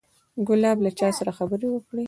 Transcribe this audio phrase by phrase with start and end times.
[0.47, 1.99] ګلاب له چا سره خبرې وکړې.